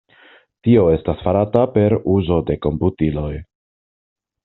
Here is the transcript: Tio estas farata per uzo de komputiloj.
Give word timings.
Tio 0.67 0.85
estas 0.93 1.21
farata 1.27 1.67
per 1.77 1.97
uzo 2.17 2.41
de 2.51 2.59
komputiloj. 2.67 3.33